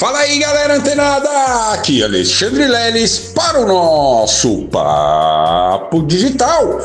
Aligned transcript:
Fala 0.00 0.20
aí, 0.20 0.38
galera 0.38 0.78
antenada! 0.78 1.28
Aqui 1.74 2.02
Alexandre 2.02 2.66
Leles 2.66 3.18
para 3.34 3.60
o 3.60 3.66
nosso 3.66 4.62
Papo 4.68 6.02
Digital. 6.06 6.80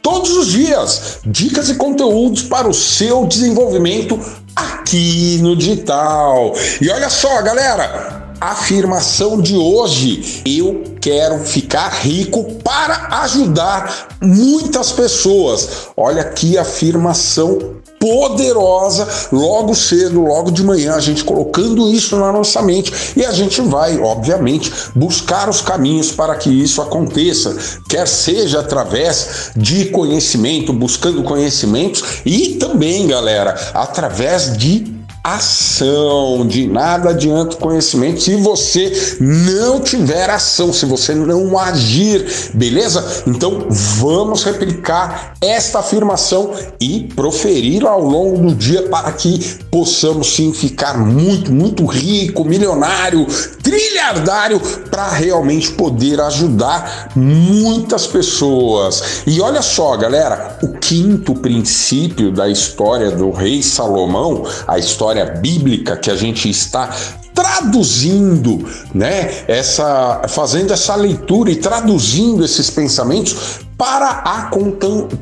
Todos 0.00 0.30
os 0.30 0.46
dias, 0.46 1.18
dicas 1.26 1.68
e 1.68 1.74
conteúdos 1.74 2.40
para 2.44 2.66
o 2.66 2.72
seu 2.72 3.26
desenvolvimento 3.26 4.18
aqui 4.56 5.38
no 5.42 5.54
digital. 5.54 6.54
E 6.80 6.88
olha 6.88 7.10
só, 7.10 7.42
galera, 7.42 8.32
afirmação 8.40 9.42
de 9.42 9.54
hoje. 9.54 10.42
Eu 10.46 10.84
quero 11.02 11.40
ficar 11.40 11.90
rico 11.90 12.44
para 12.62 13.08
ajudar 13.24 14.08
muitas 14.22 14.90
pessoas. 14.90 15.88
Olha 15.94 16.22
a 16.56 16.62
afirmação 16.62 17.76
poderosa 18.04 19.08
logo 19.32 19.74
cedo, 19.74 20.20
logo 20.20 20.50
de 20.50 20.62
manhã, 20.62 20.94
a 20.94 21.00
gente 21.00 21.24
colocando 21.24 21.90
isso 21.90 22.18
na 22.18 22.30
nossa 22.30 22.60
mente. 22.60 22.92
E 23.16 23.24
a 23.24 23.32
gente 23.32 23.62
vai, 23.62 23.98
obviamente, 23.98 24.70
buscar 24.94 25.48
os 25.48 25.62
caminhos 25.62 26.12
para 26.12 26.34
que 26.36 26.50
isso 26.50 26.82
aconteça, 26.82 27.56
quer 27.88 28.06
seja 28.06 28.60
através 28.60 29.52
de 29.56 29.86
conhecimento, 29.86 30.70
buscando 30.70 31.22
conhecimentos 31.22 32.20
e 32.26 32.56
também, 32.56 33.06
galera, 33.06 33.54
através 33.72 34.54
de 34.54 34.93
ação, 35.24 36.46
de 36.46 36.66
nada 36.66 37.08
adianta 37.08 37.56
o 37.56 37.58
conhecimento 37.58 38.20
se 38.20 38.36
você 38.36 39.16
não 39.18 39.80
tiver 39.80 40.28
ação, 40.28 40.70
se 40.70 40.84
você 40.84 41.14
não 41.14 41.58
agir, 41.58 42.26
beleza? 42.52 43.22
Então 43.26 43.66
vamos 43.70 44.44
replicar 44.44 45.32
esta 45.40 45.78
afirmação 45.78 46.52
e 46.78 47.10
proferir 47.16 47.86
ao 47.86 48.04
longo 48.04 48.50
do 48.50 48.54
dia 48.54 48.82
para 48.82 49.10
que 49.12 49.56
possamos 49.70 50.34
sim 50.34 50.52
ficar 50.52 50.98
muito, 50.98 51.50
muito 51.50 51.86
rico, 51.86 52.44
milionário, 52.44 53.26
trilhardário 53.62 54.60
para 54.90 55.08
realmente 55.08 55.70
poder 55.72 56.20
ajudar 56.20 57.12
muitas 57.16 58.06
pessoas. 58.06 59.22
E 59.26 59.40
olha 59.40 59.62
só, 59.62 59.96
galera, 59.96 60.58
o 60.62 60.74
quinto 60.74 61.34
princípio 61.34 62.30
da 62.30 62.46
história 62.46 63.10
do 63.10 63.30
rei 63.30 63.62
Salomão, 63.62 64.44
a 64.68 64.78
história 64.78 65.13
bíblica 65.22 65.96
que 65.96 66.10
a 66.10 66.16
gente 66.16 66.48
está 66.48 66.90
traduzindo, 67.34 68.64
né, 68.94 69.42
essa 69.48 70.22
fazendo 70.28 70.72
essa 70.72 70.94
leitura 70.94 71.50
e 71.50 71.56
traduzindo 71.56 72.44
esses 72.44 72.70
pensamentos 72.70 73.58
para 73.76 74.08
a 74.24 74.50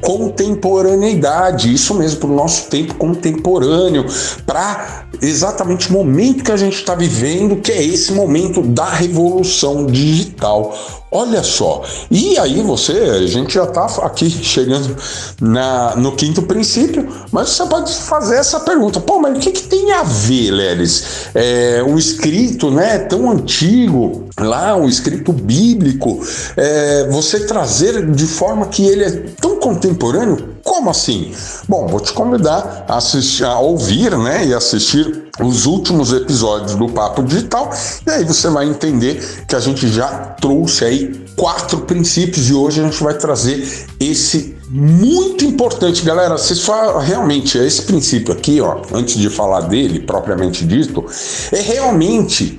contemporaneidade, 0.02 1.72
isso 1.72 1.94
mesmo, 1.94 2.20
para 2.20 2.28
o 2.28 2.36
nosso 2.36 2.68
tempo 2.68 2.94
contemporâneo, 2.96 4.04
para 4.44 5.06
exatamente 5.22 5.88
o 5.88 5.92
momento 5.92 6.44
que 6.44 6.52
a 6.52 6.56
gente 6.56 6.76
está 6.76 6.94
vivendo, 6.94 7.56
que 7.56 7.72
é 7.72 7.82
esse 7.82 8.12
momento 8.12 8.60
da 8.60 8.90
revolução 8.90 9.86
digital. 9.86 10.76
Olha 11.14 11.42
só, 11.42 11.82
e 12.10 12.38
aí 12.38 12.62
você, 12.62 12.92
a 12.92 13.26
gente 13.26 13.52
já 13.52 13.64
está 13.64 13.84
aqui 14.02 14.30
chegando 14.30 14.96
na, 15.38 15.94
no 15.94 16.12
quinto 16.12 16.40
princípio, 16.40 17.06
mas 17.30 17.50
você 17.50 17.66
pode 17.66 17.94
fazer 17.94 18.36
essa 18.36 18.60
pergunta: 18.60 18.98
pô, 18.98 19.20
mas 19.20 19.36
o 19.36 19.40
que, 19.40 19.52
que 19.52 19.64
tem 19.64 19.92
a 19.92 20.02
ver, 20.04 20.50
Lelis? 20.50 21.28
É, 21.34 21.84
um 21.86 21.98
escrito 21.98 22.70
né, 22.70 22.98
tão 23.00 23.30
antigo, 23.30 24.24
lá, 24.40 24.74
um 24.74 24.88
escrito 24.88 25.34
bíblico, 25.34 26.18
é, 26.56 27.06
você 27.10 27.40
trazer 27.40 28.10
de 28.10 28.26
forma 28.26 28.64
que 28.68 28.86
ele 28.86 29.04
é 29.04 29.10
tão 29.38 29.60
contemporâneo? 29.60 30.56
Como 30.64 30.88
assim? 30.88 31.34
Bom, 31.68 31.88
vou 31.88 32.00
te 32.00 32.14
convidar 32.14 32.86
a, 32.88 32.96
assistir, 32.96 33.44
a 33.44 33.58
ouvir 33.58 34.16
né, 34.16 34.46
e 34.46 34.54
assistir 34.54 35.21
os 35.40 35.66
últimos 35.66 36.12
episódios 36.12 36.74
do 36.74 36.88
Papo 36.88 37.22
Digital, 37.22 37.70
e 38.06 38.10
aí 38.10 38.24
você 38.24 38.48
vai 38.48 38.68
entender 38.68 39.44
que 39.48 39.56
a 39.56 39.60
gente 39.60 39.88
já 39.88 40.08
trouxe 40.40 40.84
aí 40.84 41.24
quatro 41.36 41.80
princípios 41.80 42.50
e 42.50 42.54
hoje 42.54 42.80
a 42.80 42.84
gente 42.84 43.02
vai 43.02 43.14
trazer 43.14 43.86
esse 43.98 44.56
muito 44.68 45.44
importante, 45.44 46.02
galera. 46.02 46.38
Se 46.38 46.54
só 46.54 46.98
realmente 46.98 47.58
esse 47.58 47.82
princípio 47.82 48.32
aqui, 48.32 48.60
ó, 48.60 48.82
antes 48.92 49.18
de 49.18 49.28
falar 49.28 49.62
dele 49.62 50.00
propriamente 50.00 50.64
dito, 50.64 51.04
é 51.52 51.60
realmente 51.60 52.58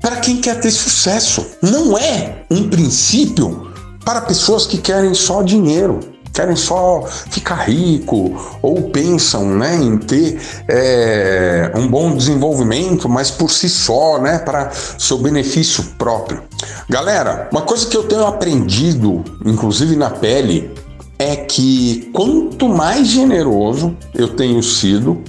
para 0.00 0.16
quem 0.16 0.38
quer 0.38 0.58
ter 0.58 0.70
sucesso. 0.70 1.46
Não 1.62 1.98
é 1.98 2.44
um 2.50 2.68
princípio 2.68 3.70
para 4.04 4.22
pessoas 4.22 4.66
que 4.66 4.78
querem 4.78 5.12
só 5.12 5.42
dinheiro 5.42 6.00
querem 6.32 6.56
só 6.56 7.02
ficar 7.06 7.56
rico 7.68 8.58
ou 8.62 8.90
pensam 8.90 9.46
né, 9.46 9.76
em 9.76 9.98
ter 9.98 10.40
é, 10.68 11.72
um 11.74 11.88
bom 11.88 12.14
desenvolvimento, 12.14 13.08
mas 13.08 13.30
por 13.30 13.50
si 13.50 13.68
só, 13.68 14.20
né, 14.20 14.38
para 14.38 14.70
seu 14.70 15.18
benefício 15.18 15.84
próprio. 15.98 16.42
Galera, 16.88 17.48
uma 17.52 17.62
coisa 17.62 17.86
que 17.86 17.96
eu 17.96 18.04
tenho 18.04 18.26
aprendido, 18.26 19.24
inclusive 19.44 19.96
na 19.96 20.10
pele, 20.10 20.70
é 21.18 21.36
que 21.36 22.10
quanto 22.14 22.66
mais 22.66 23.06
generoso 23.06 23.94
eu 24.14 24.28
tenho 24.28 24.62
sido, 24.62 25.22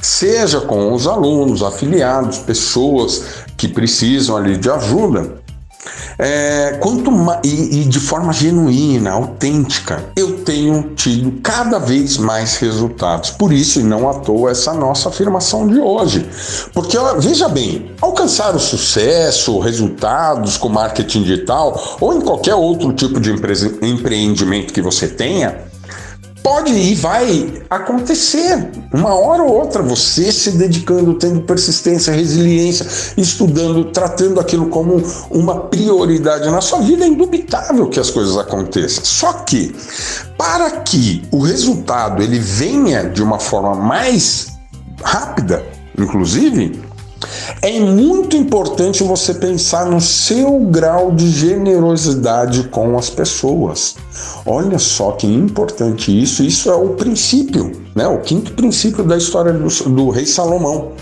seja 0.00 0.60
com 0.60 0.92
os 0.92 1.06
alunos, 1.06 1.62
afiliados, 1.62 2.38
pessoas 2.38 3.24
que 3.56 3.66
precisam 3.66 4.36
ali 4.36 4.56
de 4.56 4.70
ajuda, 4.70 5.41
é, 6.18 6.78
quanto 6.80 7.10
e, 7.44 7.80
e 7.80 7.84
de 7.84 8.00
forma 8.00 8.32
genuína, 8.32 9.12
autêntica, 9.12 10.04
eu 10.16 10.38
tenho 10.40 10.92
tido 10.94 11.40
cada 11.42 11.78
vez 11.78 12.16
mais 12.16 12.56
resultados. 12.56 13.30
Por 13.30 13.52
isso, 13.52 13.80
e 13.80 13.82
não 13.82 14.08
à 14.08 14.14
toa, 14.14 14.50
essa 14.50 14.72
nossa 14.72 15.08
afirmação 15.08 15.66
de 15.66 15.78
hoje. 15.78 16.26
Porque, 16.72 16.96
veja 17.18 17.48
bem, 17.48 17.90
alcançar 18.00 18.54
o 18.54 18.60
sucesso, 18.60 19.58
resultados 19.58 20.56
com 20.56 20.68
marketing 20.68 21.22
digital 21.22 21.98
ou 22.00 22.14
em 22.14 22.20
qualquer 22.20 22.54
outro 22.54 22.92
tipo 22.92 23.20
de 23.20 23.32
empreendimento 23.82 24.72
que 24.72 24.82
você 24.82 25.08
tenha, 25.08 25.71
pode 26.42 26.72
e 26.72 26.94
vai 26.94 27.62
acontecer. 27.70 28.70
Uma 28.92 29.14
hora 29.14 29.42
ou 29.42 29.52
outra, 29.52 29.82
você 29.82 30.32
se 30.32 30.52
dedicando, 30.52 31.14
tendo 31.14 31.42
persistência, 31.42 32.12
resiliência, 32.12 32.86
estudando, 33.16 33.84
tratando 33.86 34.40
aquilo 34.40 34.66
como 34.66 35.02
uma 35.30 35.60
prioridade 35.60 36.50
na 36.50 36.60
sua 36.60 36.80
vida, 36.80 37.04
é 37.04 37.08
indubitável 37.08 37.88
que 37.88 38.00
as 38.00 38.10
coisas 38.10 38.36
aconteçam. 38.36 39.04
Só 39.04 39.32
que, 39.32 39.74
para 40.36 40.70
que 40.82 41.22
o 41.30 41.40
resultado 41.40 42.22
ele 42.22 42.38
venha 42.38 43.08
de 43.08 43.22
uma 43.22 43.38
forma 43.38 43.74
mais 43.74 44.48
rápida, 45.02 45.64
inclusive, 45.98 46.81
é 47.60 47.80
muito 47.80 48.36
importante 48.36 49.02
você 49.02 49.34
pensar 49.34 49.86
no 49.86 50.00
seu 50.00 50.58
grau 50.60 51.12
de 51.12 51.30
generosidade 51.30 52.64
com 52.64 52.98
as 52.98 53.10
pessoas. 53.10 53.96
Olha 54.44 54.78
só 54.78 55.12
que 55.12 55.26
importante 55.26 56.22
isso, 56.22 56.42
isso 56.42 56.70
é 56.70 56.74
o 56.74 56.90
princípio, 56.90 57.72
né? 57.94 58.06
O 58.06 58.18
quinto 58.20 58.52
princípio 58.52 59.04
da 59.04 59.16
história 59.16 59.52
do, 59.52 59.68
do 59.90 60.10
rei 60.10 60.26
Salomão. 60.26 60.92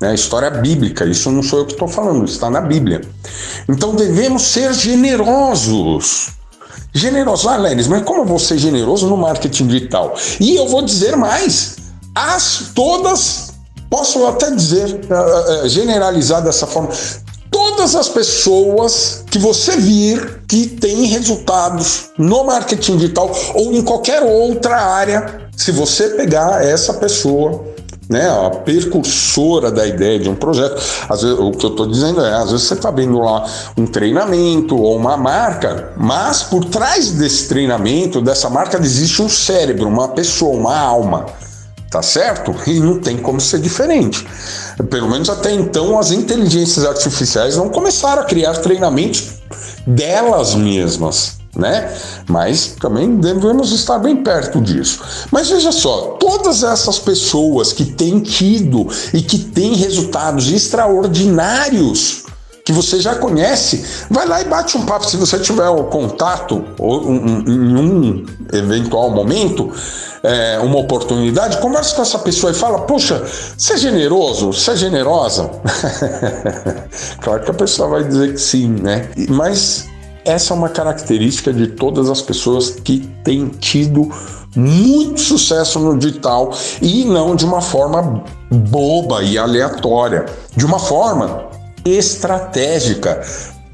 Né? 0.00 0.10
A 0.10 0.14
história 0.14 0.50
bíblica, 0.50 1.04
isso 1.04 1.30
não 1.30 1.42
sou 1.42 1.60
eu 1.60 1.66
que 1.66 1.72
estou 1.72 1.88
falando, 1.88 2.24
está 2.24 2.50
na 2.50 2.60
Bíblia. 2.60 3.00
Então 3.68 3.94
devemos 3.94 4.42
ser 4.42 4.72
generosos. 4.72 6.30
Generosos, 6.94 7.46
ah, 7.46 7.56
Lênis, 7.56 7.86
mas 7.86 8.02
como 8.02 8.22
eu 8.22 8.26
vou 8.26 8.38
ser 8.38 8.58
generoso 8.58 9.08
no 9.08 9.16
marketing 9.16 9.66
digital? 9.66 10.14
E 10.40 10.56
eu 10.56 10.66
vou 10.66 10.82
dizer 10.82 11.16
mais: 11.16 11.76
as 12.14 12.70
todas 12.74 13.47
Posso 13.90 14.26
até 14.26 14.50
dizer, 14.50 15.00
eh, 15.08 15.64
eh, 15.64 15.68
generalizar 15.68 16.42
dessa 16.42 16.66
forma, 16.66 16.90
todas 17.50 17.94
as 17.94 18.08
pessoas 18.08 19.24
que 19.30 19.38
você 19.38 19.76
vir 19.76 20.42
que 20.46 20.66
têm 20.66 21.06
resultados 21.06 22.10
no 22.18 22.44
marketing 22.44 22.98
digital 22.98 23.34
ou 23.54 23.72
em 23.72 23.82
qualquer 23.82 24.22
outra 24.22 24.76
área, 24.76 25.48
se 25.56 25.72
você 25.72 26.10
pegar 26.10 26.62
essa 26.62 26.94
pessoa, 26.94 27.64
né, 28.10 28.28
a 28.28 28.50
percursora 28.50 29.70
da 29.70 29.86
ideia 29.86 30.18
de 30.18 30.28
um 30.28 30.34
projeto, 30.34 30.82
às 31.08 31.22
vezes, 31.22 31.38
o 31.38 31.50
que 31.52 31.64
eu 31.64 31.70
estou 31.70 31.86
dizendo 31.86 32.24
é, 32.24 32.34
às 32.34 32.50
vezes 32.50 32.66
você 32.66 32.74
está 32.74 32.90
vendo 32.90 33.18
lá 33.18 33.46
um 33.76 33.86
treinamento 33.86 34.76
ou 34.76 34.96
uma 34.96 35.16
marca, 35.16 35.92
mas 35.96 36.42
por 36.42 36.64
trás 36.66 37.12
desse 37.12 37.48
treinamento, 37.48 38.20
dessa 38.20 38.50
marca, 38.50 38.78
existe 38.78 39.22
um 39.22 39.28
cérebro, 39.28 39.88
uma 39.88 40.08
pessoa, 40.08 40.54
uma 40.54 40.78
alma 40.78 41.26
tá 41.90 42.02
certo? 42.02 42.54
E 42.66 42.80
não 42.80 43.00
tem 43.00 43.16
como 43.16 43.40
ser 43.40 43.60
diferente. 43.60 44.26
Pelo 44.90 45.08
menos 45.08 45.28
até 45.28 45.52
então 45.52 45.98
as 45.98 46.10
inteligências 46.10 46.84
artificiais 46.84 47.56
não 47.56 47.68
começaram 47.68 48.22
a 48.22 48.24
criar 48.24 48.54
treinamentos 48.58 49.38
delas 49.86 50.54
mesmas, 50.54 51.38
né? 51.56 51.92
Mas 52.28 52.76
também 52.80 53.16
devemos 53.16 53.72
estar 53.72 53.98
bem 53.98 54.16
perto 54.22 54.60
disso. 54.60 55.00
Mas 55.30 55.48
veja 55.48 55.72
só, 55.72 56.16
todas 56.20 56.62
essas 56.62 56.98
pessoas 56.98 57.72
que 57.72 57.84
têm 57.84 58.20
tido 58.20 58.86
e 59.14 59.22
que 59.22 59.38
têm 59.38 59.74
resultados 59.74 60.50
extraordinários 60.50 62.27
que 62.68 62.72
você 62.72 63.00
já 63.00 63.14
conhece, 63.14 63.82
vai 64.10 64.28
lá 64.28 64.42
e 64.42 64.44
bate 64.44 64.76
um 64.76 64.84
papo. 64.84 65.06
Se 65.06 65.16
você 65.16 65.38
tiver 65.38 65.70
o 65.70 65.84
contato 65.84 66.62
ou 66.78 67.02
em 67.10 67.76
um 67.78 68.26
eventual 68.52 69.10
momento, 69.10 69.72
é, 70.22 70.58
uma 70.58 70.76
oportunidade, 70.76 71.56
converse 71.62 71.94
com 71.94 72.02
essa 72.02 72.18
pessoa 72.18 72.52
e 72.52 72.54
fala: 72.54 72.80
Poxa, 72.80 73.24
você 73.56 73.72
é 73.72 73.76
generoso, 73.78 74.52
você 74.52 74.72
é 74.72 74.76
generosa. 74.76 75.50
claro 77.24 77.42
que 77.42 77.50
a 77.50 77.54
pessoa 77.54 77.88
vai 77.88 78.04
dizer 78.04 78.34
que 78.34 78.38
sim, 78.38 78.68
né? 78.68 79.08
Mas 79.30 79.86
essa 80.26 80.52
é 80.52 80.54
uma 80.54 80.68
característica 80.68 81.54
de 81.54 81.68
todas 81.68 82.10
as 82.10 82.20
pessoas 82.20 82.72
que 82.72 82.98
têm 83.24 83.48
tido 83.48 84.12
muito 84.54 85.22
sucesso 85.22 85.78
no 85.78 85.96
digital 85.96 86.52
e 86.82 87.06
não 87.06 87.34
de 87.34 87.46
uma 87.46 87.62
forma 87.62 88.22
boba 88.50 89.22
e 89.22 89.38
aleatória, 89.38 90.26
de 90.54 90.66
uma 90.66 90.78
forma 90.78 91.47
estratégica. 91.96 93.20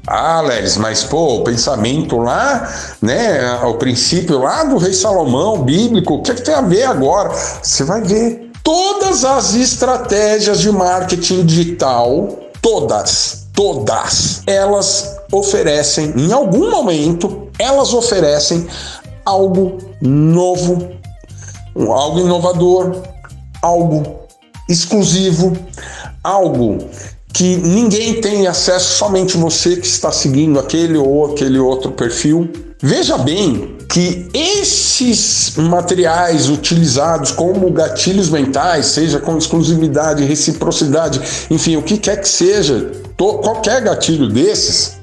Ah, 0.07 0.39
Lelis, 0.41 0.77
mas 0.77 1.03
pô, 1.03 1.37
o 1.37 1.43
pensamento 1.43 2.17
lá, 2.17 2.71
né, 3.01 3.55
o 3.63 3.73
princípio 3.73 4.37
lá 4.37 4.63
do 4.63 4.77
rei 4.77 4.93
Salomão, 4.93 5.63
bíblico, 5.63 6.15
o 6.15 6.21
que, 6.21 6.31
é 6.31 6.35
que 6.35 6.43
tem 6.43 6.53
a 6.53 6.61
ver 6.61 6.83
agora? 6.83 7.31
Você 7.61 7.83
vai 7.83 8.01
ver 8.01 8.51
todas 8.63 9.25
as 9.25 9.55
estratégias 9.55 10.59
de 10.59 10.71
marketing 10.71 11.43
digital, 11.43 12.29
todas, 12.61 13.47
todas, 13.51 14.43
elas 14.45 15.17
oferecem, 15.31 16.13
em 16.15 16.31
algum 16.31 16.69
momento, 16.69 17.49
elas 17.57 17.91
oferecem 17.91 18.67
algo 19.25 19.79
novo, 20.01 20.87
algo 21.75 22.19
inovador, 22.19 23.01
algo 23.61 24.03
exclusivo, 24.69 25.57
algo 26.23 26.77
que 27.35 27.57
ninguém 27.57 28.21
tem 28.21 28.47
acesso, 28.47 28.97
somente 28.97 29.35
você 29.35 29.75
que 29.75 29.85
está 29.85 30.09
seguindo 30.09 30.57
aquele 30.57 30.97
ou 30.97 31.33
aquele 31.33 31.59
outro 31.59 31.91
perfil. 31.91 32.49
Veja 32.81 33.17
bem 33.17 33.75
que 33.91 34.29
esses 34.33 35.57
materiais 35.57 36.47
utilizados 36.49 37.31
como 37.31 37.69
gatilhos 37.71 38.29
mentais, 38.29 38.85
seja 38.85 39.19
com 39.19 39.37
exclusividade, 39.37 40.23
reciprocidade, 40.23 41.19
enfim, 41.51 41.75
o 41.75 41.81
que 41.81 41.97
quer 41.97 42.21
que 42.21 42.29
seja, 42.29 42.89
qualquer 43.17 43.81
gatilho 43.81 44.29
desses, 44.29 44.93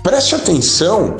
preste 0.00 0.36
atenção 0.36 1.16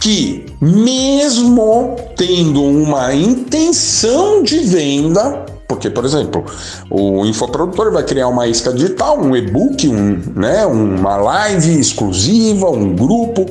que, 0.00 0.44
mesmo 0.60 1.94
tendo 2.16 2.64
uma 2.64 3.14
intenção 3.14 4.42
de 4.42 4.58
venda, 4.58 5.46
porque, 5.68 5.90
por 5.90 6.06
exemplo, 6.06 6.46
o 6.90 7.26
infoprodutor 7.26 7.92
vai 7.92 8.02
criar 8.02 8.28
uma 8.28 8.46
isca 8.46 8.72
digital, 8.72 9.20
um 9.20 9.36
e-book, 9.36 9.86
um, 9.86 10.22
né, 10.34 10.64
uma 10.64 11.16
live 11.18 11.78
exclusiva, 11.78 12.70
um 12.70 12.96
grupo. 12.96 13.44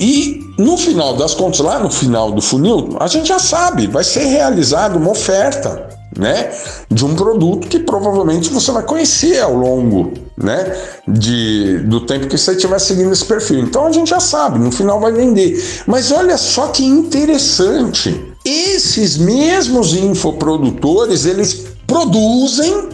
E 0.00 0.40
no 0.58 0.78
final 0.78 1.14
das 1.14 1.34
contas, 1.34 1.60
lá 1.60 1.78
no 1.78 1.90
final 1.90 2.32
do 2.32 2.40
funil, 2.40 2.96
a 2.98 3.06
gente 3.06 3.28
já 3.28 3.38
sabe, 3.38 3.86
vai 3.86 4.02
ser 4.02 4.24
realizada 4.24 4.96
uma 4.96 5.10
oferta 5.10 5.86
né, 6.18 6.50
de 6.90 7.04
um 7.04 7.14
produto 7.14 7.68
que 7.68 7.80
provavelmente 7.80 8.48
você 8.48 8.72
vai 8.72 8.82
conhecer 8.82 9.38
ao 9.38 9.54
longo 9.54 10.14
né, 10.38 10.74
de, 11.06 11.80
do 11.80 12.00
tempo 12.00 12.28
que 12.28 12.38
você 12.38 12.52
estiver 12.52 12.78
seguindo 12.78 13.12
esse 13.12 13.26
perfil. 13.26 13.58
Então 13.60 13.86
a 13.86 13.92
gente 13.92 14.08
já 14.08 14.20
sabe, 14.20 14.58
no 14.58 14.72
final 14.72 14.98
vai 14.98 15.12
vender. 15.12 15.82
Mas 15.86 16.10
olha 16.10 16.38
só 16.38 16.68
que 16.68 16.82
interessante 16.82 18.35
esses 18.48 19.16
mesmos 19.16 19.94
infoprodutores, 19.94 21.26
eles 21.26 21.66
produzem 21.86 22.88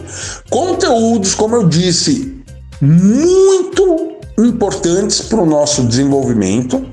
conteúdos, 0.49 1.35
como 1.35 1.55
eu 1.55 1.67
disse, 1.67 2.43
muito 2.81 4.17
importantes 4.37 5.21
para 5.21 5.41
o 5.41 5.45
nosso 5.45 5.83
desenvolvimento. 5.83 6.83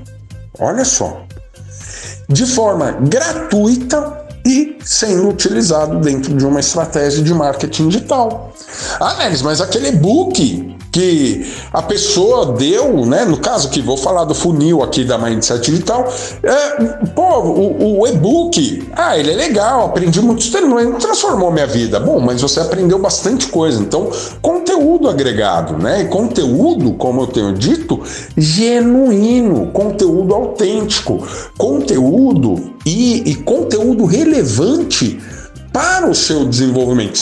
Olha 0.59 0.85
só, 0.85 1.25
de 2.29 2.45
forma 2.45 2.91
gratuita 2.91 4.21
e 4.45 4.77
sendo 4.83 5.29
utilizado 5.29 5.99
dentro 5.99 6.33
de 6.35 6.45
uma 6.45 6.59
estratégia 6.59 7.23
de 7.23 7.33
marketing 7.33 7.89
digital. 7.89 8.53
Ah, 8.99 9.15
Neres, 9.15 9.41
mas 9.41 9.61
aquele 9.61 9.89
e-book 9.89 10.71
que 10.91 11.49
a 11.71 11.81
pessoa 11.81 12.53
deu, 12.53 13.05
né? 13.05 13.23
No 13.23 13.37
caso 13.37 13.69
que 13.69 13.81
vou 13.81 13.95
falar 13.95 14.25
do 14.25 14.35
funil 14.35 14.83
aqui 14.83 15.05
da 15.05 15.17
Mindset 15.17 15.71
Digital, 15.71 16.11
é, 16.43 17.07
pô, 17.15 17.39
o, 17.39 18.01
o 18.01 18.07
e-book, 18.07 18.89
ah, 18.93 19.17
ele 19.17 19.31
é 19.31 19.35
legal, 19.35 19.85
aprendi 19.85 20.19
muitos 20.19 20.49
termos, 20.49 20.73
mas 20.73 20.85
não 20.85 20.99
transformou 20.99 21.49
minha 21.51 21.67
vida. 21.67 21.99
Bom, 21.99 22.19
mas 22.19 22.41
você 22.41 22.59
aprendeu 22.59 22.99
bastante 22.99 23.47
coisa. 23.47 23.81
Então, 23.81 24.11
conteúdo 24.81 25.09
agregado, 25.09 25.77
né? 25.77 26.01
E 26.01 26.05
conteúdo, 26.05 26.93
como 26.93 27.21
eu 27.21 27.27
tenho 27.27 27.53
dito, 27.53 28.01
genuíno, 28.35 29.67
conteúdo 29.67 30.33
autêntico, 30.33 31.25
conteúdo 31.57 32.73
e, 32.85 33.29
e 33.29 33.35
conteúdo 33.35 34.05
relevante 34.05 35.19
para 35.71 36.09
o 36.09 36.15
seu 36.15 36.45
desenvolvimento. 36.45 37.17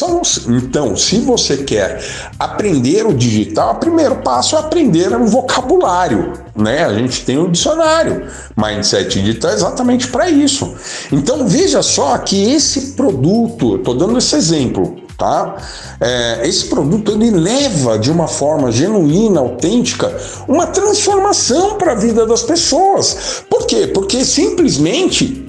Então, 0.47 0.95
se 0.95 1.19
você 1.19 1.57
quer 1.57 2.03
aprender 2.39 3.05
o 3.05 3.13
digital, 3.13 3.73
o 3.73 3.79
primeiro 3.79 4.15
passo 4.17 4.55
é 4.55 4.59
aprender 4.59 5.15
o 5.15 5.25
vocabulário. 5.27 6.33
Né? 6.55 6.83
A 6.83 6.93
gente 6.93 7.23
tem 7.25 7.37
o 7.37 7.47
dicionário. 7.49 8.25
Mindset 8.57 9.21
Digital 9.21 9.51
exatamente 9.51 10.07
para 10.07 10.29
isso. 10.29 10.73
Então, 11.11 11.47
veja 11.47 11.83
só 11.83 12.17
que 12.17 12.51
esse 12.51 12.93
produto, 12.93 13.75
estou 13.75 13.95
dando 13.95 14.17
esse 14.17 14.35
exemplo, 14.35 14.98
tá? 15.19 15.57
É, 15.99 16.47
esse 16.47 16.65
produto 16.65 17.11
ele 17.11 17.29
leva 17.29 17.99
de 17.99 18.09
uma 18.09 18.27
forma 18.27 18.71
genuína, 18.71 19.41
autêntica, 19.41 20.15
uma 20.47 20.65
transformação 20.65 21.77
para 21.77 21.91
a 21.91 21.95
vida 21.95 22.25
das 22.25 22.41
pessoas. 22.41 23.43
Por 23.49 23.67
quê? 23.67 23.87
Porque 23.93 24.23
simplesmente 24.23 25.45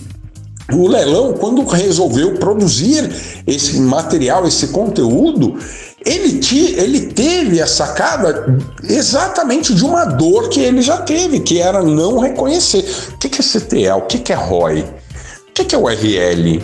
o 0.73 0.89
leilão, 0.89 1.33
quando 1.35 1.65
resolveu 1.65 2.35
produzir 2.35 3.11
esse 3.47 3.81
material, 3.81 4.47
esse 4.47 4.69
conteúdo, 4.69 5.59
ele, 6.05 6.39
te, 6.39 6.75
ele 6.77 7.07
teve 7.07 7.61
a 7.61 7.67
sacada 7.67 8.59
exatamente 8.89 9.75
de 9.75 9.85
uma 9.85 10.05
dor 10.05 10.49
que 10.49 10.61
ele 10.61 10.81
já 10.81 10.99
teve, 10.99 11.41
que 11.41 11.61
era 11.61 11.83
não 11.83 12.19
reconhecer. 12.19 12.85
O 13.15 13.19
que, 13.19 13.41
é 13.41 13.43
CTL? 13.43 13.99
O 13.99 14.07
que, 14.07 14.33
é 14.33 14.37
ROI? 14.37 14.81
O 14.81 15.53
que, 15.53 15.75
é 15.75 15.79
URL? 15.79 16.63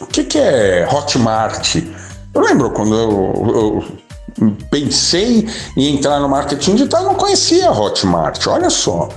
O 0.00 0.06
que 0.06 0.38
é 0.38 0.88
Hotmart? 0.90 1.76
Eu 2.32 2.40
lembro 2.40 2.70
quando 2.70 2.94
eu, 2.94 3.84
eu 4.38 4.50
pensei 4.70 5.48
em 5.76 5.96
entrar 5.96 6.20
no 6.20 6.28
marketing 6.28 6.76
digital, 6.76 7.02
eu 7.02 7.08
não 7.08 7.14
conhecia 7.14 7.70
Hotmart. 7.70 8.46
Olha 8.46 8.70
só. 8.70 9.08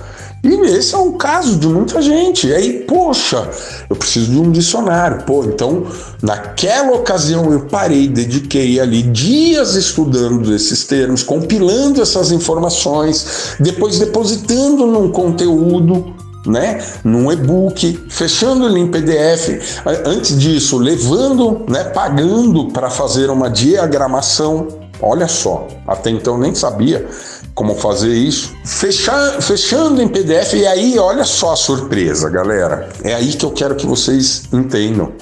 E 0.44 0.48
esse 0.76 0.94
é 0.94 0.98
um 0.98 1.12
caso 1.12 1.56
de 1.56 1.66
muita 1.66 2.02
gente. 2.02 2.48
E 2.48 2.54
aí, 2.54 2.72
poxa, 2.80 3.48
eu 3.88 3.96
preciso 3.96 4.30
de 4.30 4.38
um 4.38 4.52
dicionário. 4.52 5.22
Pô, 5.24 5.42
então, 5.42 5.86
naquela 6.20 6.92
ocasião 6.92 7.50
eu 7.50 7.60
parei, 7.60 8.06
dediquei 8.06 8.78
ali 8.78 9.02
dias 9.02 9.74
estudando 9.74 10.54
esses 10.54 10.84
termos, 10.84 11.22
compilando 11.22 12.02
essas 12.02 12.30
informações, 12.30 13.56
depois 13.58 13.98
depositando 13.98 14.86
num 14.86 15.10
conteúdo 15.10 16.14
né, 16.46 16.82
num 17.02 17.30
e-book, 17.32 18.06
fechando 18.08 18.66
ele 18.66 18.80
em 18.80 18.88
PDF, 18.88 19.82
antes 20.04 20.38
disso, 20.38 20.78
levando, 20.78 21.64
né, 21.68 21.84
pagando 21.84 22.68
para 22.68 22.90
fazer 22.90 23.30
uma 23.30 23.50
diagramação. 23.50 24.68
Olha 25.00 25.26
só, 25.26 25.66
até 25.86 26.10
então 26.10 26.38
nem 26.38 26.54
sabia 26.54 27.06
como 27.54 27.74
fazer 27.74 28.12
isso, 28.12 28.52
fechar, 28.64 29.40
fechando 29.40 30.02
em 30.02 30.08
PDF, 30.08 30.54
e 30.54 30.66
aí 30.66 30.98
olha 30.98 31.24
só 31.24 31.52
a 31.52 31.56
surpresa, 31.56 32.28
galera. 32.28 32.88
É 33.02 33.14
aí 33.14 33.32
que 33.32 33.44
eu 33.44 33.52
quero 33.52 33.76
que 33.76 33.86
vocês 33.86 34.44
entendam. 34.52 35.12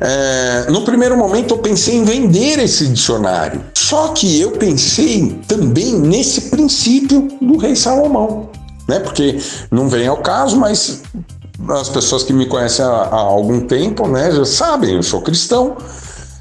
É, 0.00 0.70
no 0.70 0.82
primeiro 0.82 1.16
momento 1.16 1.54
eu 1.54 1.58
pensei 1.58 1.96
em 1.96 2.04
vender 2.04 2.58
esse 2.58 2.86
dicionário, 2.88 3.64
só 3.74 4.08
que 4.08 4.40
eu 4.40 4.52
pensei 4.52 5.40
também 5.48 5.94
nesse 5.94 6.42
princípio 6.42 7.28
do 7.40 7.56
rei 7.56 7.74
Salomão, 7.74 8.50
né? 8.88 9.00
Porque 9.00 9.38
não 9.70 9.88
vem 9.88 10.06
ao 10.06 10.18
caso, 10.18 10.56
mas 10.56 11.02
as 11.68 11.88
pessoas 11.88 12.22
que 12.22 12.32
me 12.32 12.46
conhecem 12.46 12.84
há, 12.84 12.88
há 12.88 13.20
algum 13.20 13.60
tempo, 13.60 14.06
né, 14.08 14.30
já 14.30 14.44
sabem, 14.44 14.96
eu 14.96 15.02
sou 15.02 15.22
cristão, 15.22 15.76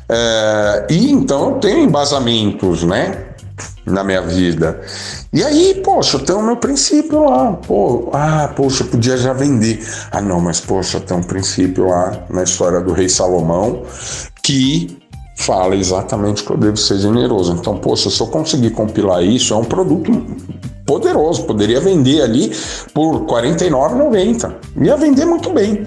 é, 0.10 0.88
e 0.90 1.12
então 1.12 1.52
eu 1.52 1.60
tenho 1.60 1.80
embasamentos, 1.80 2.84
né? 2.84 3.34
na 3.86 4.04
minha 4.04 4.22
vida. 4.22 4.82
E 5.32 5.44
aí, 5.44 5.82
poxa, 5.84 6.20
tem 6.20 6.36
o 6.36 6.42
meu 6.42 6.56
princípio 6.56 7.26
lá. 7.26 7.54
Pô, 7.54 8.10
ah, 8.14 8.52
poxa, 8.56 8.84
podia 8.84 9.18
já 9.18 9.34
vender. 9.34 9.86
Ah, 10.12 10.22
não, 10.22 10.40
mas 10.40 10.60
poxa, 10.60 11.00
tem 11.00 11.18
um 11.18 11.24
princípio 11.24 11.88
lá 11.88 12.26
na 12.30 12.44
história 12.44 12.80
do 12.80 12.94
rei 12.94 13.10
Salomão 13.10 13.84
que 14.42 15.03
fala 15.46 15.76
exatamente 15.76 16.44
que 16.44 16.52
eu 16.52 16.58
devo 16.58 16.78
ser 16.78 16.98
generoso. 17.00 17.54
Então, 17.54 17.78
poxa, 17.78 18.10
se 18.10 18.20
eu 18.22 18.28
conseguir 18.28 18.72
compilar 18.72 19.24
isso, 19.24 19.54
é 19.54 19.58
um 19.58 19.64
produto 19.64 20.12
poderoso. 20.86 21.44
Poderia 21.44 21.80
vender 21.80 22.22
ali 22.22 22.52
por 22.94 23.22
R$ 23.22 23.50
49,90. 23.52 24.54
Ia 24.82 24.98
vender 24.98 25.26
muito 25.26 25.50
bem. 25.50 25.86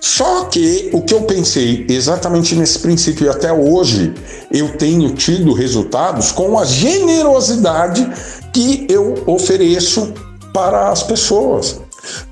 Só 0.00 0.44
que 0.44 0.90
o 0.92 1.02
que 1.02 1.14
eu 1.14 1.22
pensei 1.22 1.86
exatamente 1.88 2.54
nesse 2.54 2.78
princípio 2.78 3.26
e 3.26 3.28
até 3.28 3.52
hoje 3.52 4.14
eu 4.50 4.76
tenho 4.76 5.10
tido 5.14 5.52
resultados 5.52 6.32
com 6.32 6.58
a 6.58 6.64
generosidade 6.64 8.08
que 8.52 8.86
eu 8.88 9.22
ofereço 9.26 10.14
para 10.52 10.90
as 10.90 11.02
pessoas. 11.02 11.80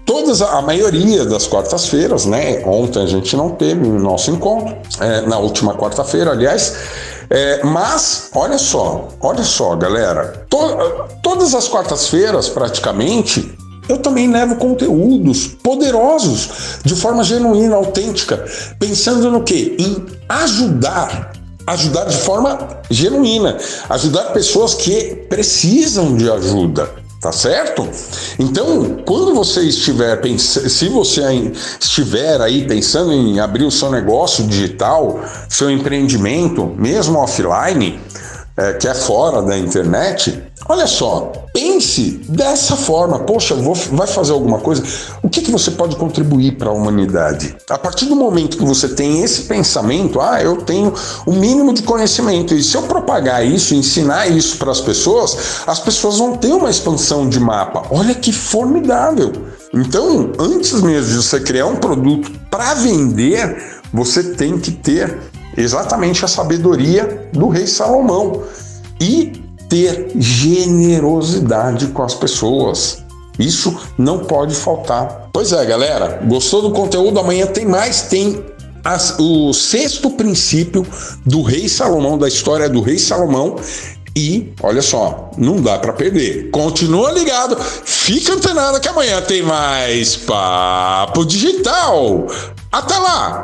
Todas, 0.04 0.43
a 0.43 0.61
maioria 0.62 1.25
das 1.25 1.47
quartas-feiras, 1.47 2.26
né? 2.26 2.62
Ontem 2.64 3.02
a 3.02 3.07
gente 3.07 3.37
não 3.37 3.50
teve 3.50 3.87
o 3.87 3.99
nosso 3.99 4.31
encontro, 4.31 4.76
é, 5.00 5.23
na 5.23 5.38
última 5.38 5.75
quarta-feira, 5.75 6.31
aliás. 6.31 6.76
É, 7.31 7.64
mas, 7.64 8.31
olha 8.35 8.59
só, 8.59 9.09
olha 9.21 9.43
só, 9.43 9.75
galera. 9.76 10.47
To, 10.49 10.59
todas 11.23 11.54
as 11.54 11.66
quartas-feiras, 11.69 12.49
praticamente, 12.49 13.57
eu 13.88 13.99
também 13.99 14.31
levo 14.31 14.57
conteúdos 14.57 15.49
poderosos, 15.62 16.78
de 16.85 16.95
forma 16.95 17.25
genuína, 17.25 17.76
autêntica, 17.76 18.45
pensando 18.78 19.31
no 19.31 19.43
que? 19.43 19.76
Em 19.78 20.04
ajudar 20.28 21.33
ajudar 21.66 22.04
de 22.04 22.16
forma 22.19 22.59
genuína, 22.90 23.57
ajudar 23.88 24.33
pessoas 24.35 24.75
que 24.75 25.14
precisam 25.31 26.14
de 26.14 26.31
ajuda 26.31 27.03
tá 27.25 27.33
certo? 27.33 27.88
Então, 28.38 28.99
quando 29.07 29.35
você 29.35 29.62
estiver 29.62 30.21
pensando, 30.21 30.69
se 30.69 30.90
você 30.90 31.23
estiver 31.81 32.38
aí 32.38 32.66
pensando 32.66 33.14
em 33.14 33.40
abrir 33.40 33.64
o 33.64 33.71
seu 33.71 33.90
negócio 33.90 34.45
digital, 34.47 35.23
seu 35.49 35.71
empreendimento, 35.71 36.66
mesmo 36.76 37.19
offline, 37.19 37.99
é, 38.56 38.73
que 38.75 38.87
é 38.87 38.94
fora 38.94 39.42
da 39.42 39.58
internet, 39.58 40.40
olha 40.68 40.87
só, 40.87 41.32
pense 41.52 42.20
dessa 42.28 42.76
forma. 42.76 43.18
Poxa, 43.20 43.54
vou, 43.54 43.75
vai 43.75 44.06
fazer 44.06 44.32
alguma 44.32 44.58
coisa? 44.58 44.82
O 45.23 45.28
que, 45.28 45.42
que 45.42 45.50
você 45.50 45.73
pode 45.73 45.96
contribuir 45.96 46.56
para 46.56 46.70
a 46.70 46.73
humanidade? 46.73 47.56
A 47.68 47.76
partir 47.76 48.06
do 48.06 48.14
momento 48.14 48.56
que 48.56 48.64
você 48.64 48.88
tem 48.88 49.23
esse 49.23 49.42
pensamento, 49.42 50.20
ah, 50.20 50.40
eu 50.40 50.58
tenho 50.58 50.94
o 51.26 51.32
mínimo 51.32 51.75
de 51.75 51.82
conhecimento, 51.82 52.54
e 52.54 52.62
se 52.62 52.76
eu 52.76 52.82
propagar 52.82 53.44
isso, 53.44 53.75
ensinar 53.75 54.28
isso 54.28 54.56
para 54.56 54.70
as 54.70 54.80
pessoas, 54.80 55.37
as 55.66 55.80
pessoas 55.80 56.18
vão 56.18 56.37
ter 56.37 56.52
uma 56.52 56.70
expansão 56.70 57.28
de 57.28 57.40
mapa. 57.40 57.82
Olha 57.90 58.14
que 58.14 58.32
formidável! 58.32 59.32
Então, 59.73 60.30
antes 60.38 60.80
mesmo 60.80 61.11
de 61.11 61.26
você 61.26 61.40
criar 61.40 61.66
um 61.66 61.76
produto 61.76 62.30
para 62.49 62.75
vender, 62.75 63.82
você 63.92 64.23
tem 64.23 64.56
que 64.56 64.70
ter 64.70 65.18
exatamente 65.56 66.25
a 66.25 66.28
sabedoria 66.28 67.28
do 67.32 67.49
rei 67.49 67.66
Salomão 67.66 68.42
e 69.00 69.32
ter 69.68 70.12
generosidade 70.16 71.88
com 71.88 72.02
as 72.02 72.14
pessoas. 72.14 73.02
Isso 73.38 73.76
não 73.99 74.20
pode 74.20 74.54
faltar. 74.54 75.28
Pois 75.32 75.52
é, 75.52 75.64
galera, 75.64 76.20
gostou 76.25 76.62
do 76.62 76.70
conteúdo? 76.70 77.18
Amanhã 77.18 77.46
tem 77.46 77.66
mais, 77.66 78.02
tem 78.02 78.44
as, 78.84 79.16
o 79.18 79.52
sexto 79.52 80.11
princípio 80.11 80.87
do 81.26 81.42
rei 81.42 81.68
Salomão, 81.68 82.16
da 82.16 82.28
história 82.28 82.68
do 82.68 82.80
rei 82.80 82.99
Salomão. 82.99 83.56
E 84.16 84.52
olha 84.62 84.80
só, 84.80 85.32
não 85.37 85.61
dá 85.61 85.76
para 85.76 85.92
perder. 85.92 86.50
Continua 86.52 87.11
ligado, 87.11 87.56
fica 87.56 88.34
antenado 88.34 88.78
que 88.80 88.88
amanhã 88.88 89.20
tem 89.20 89.42
mais 89.42 90.14
papo 90.14 91.25
digital. 91.25 92.28
Até 92.70 92.96
lá! 92.96 93.42